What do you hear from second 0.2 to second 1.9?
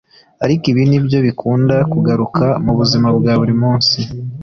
ariko ibi nibyo bikunda